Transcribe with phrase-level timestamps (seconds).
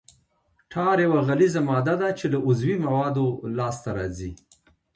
[0.71, 3.25] ټار یوه غلیظه ماده ده چې له عضوي موادو
[3.57, 4.31] لاسته راځي